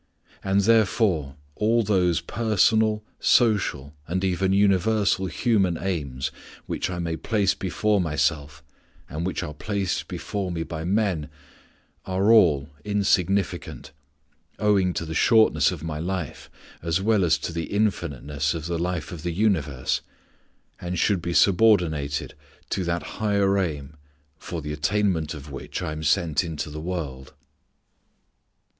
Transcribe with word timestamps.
And, 0.43 0.61
therefore, 0.61 1.35
all 1.53 1.83
those 1.83 2.21
personal, 2.21 3.03
social, 3.19 3.93
and 4.07 4.23
even 4.23 4.51
universal 4.51 5.27
human 5.27 5.77
aims 5.77 6.31
which 6.65 6.89
I 6.89 6.97
may 6.97 7.15
place 7.15 7.53
before 7.53 8.01
myself 8.01 8.63
and 9.07 9.27
which 9.27 9.43
are 9.43 9.53
placed 9.53 10.07
before 10.07 10.51
me 10.51 10.63
by 10.63 10.83
men 10.83 11.29
are 12.03 12.31
all 12.31 12.71
insignificant, 12.83 13.91
owing 14.57 14.93
to 14.93 15.05
the 15.05 15.13
shortness 15.13 15.69
of 15.71 15.83
my 15.83 15.99
life 15.99 16.49
as 16.81 16.99
well 16.99 17.23
as 17.23 17.37
to 17.37 17.53
the 17.53 17.71
infiniteness 17.71 18.55
of 18.55 18.65
the 18.65 18.79
life 18.79 19.11
of 19.11 19.21
the 19.21 19.31
universe, 19.33 20.01
and 20.79 20.97
should 20.97 21.21
be 21.21 21.31
subordinated 21.35 22.33
to 22.71 22.83
that 22.85 23.03
higher 23.21 23.55
aim 23.59 23.95
for 24.39 24.63
the 24.63 24.73
attainment 24.73 25.35
of 25.35 25.51
which 25.51 25.83
I 25.83 25.91
am 25.91 26.01
sent 26.01 26.43
into 26.43 26.71
the 26.71 26.81
world. 26.81 27.35